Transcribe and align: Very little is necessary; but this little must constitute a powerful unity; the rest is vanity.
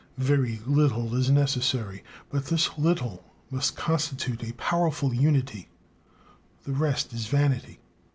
Very 0.17 0.59
little 0.65 1.13
is 1.15 1.29
necessary; 1.29 2.03
but 2.31 2.45
this 2.47 2.75
little 2.75 3.23
must 3.51 3.75
constitute 3.75 4.41
a 4.43 4.51
powerful 4.55 5.13
unity; 5.13 5.69
the 6.63 6.73
rest 6.73 7.13
is 7.13 7.27
vanity. 7.27 7.79